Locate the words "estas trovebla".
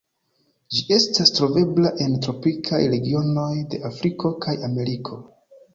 0.95-1.93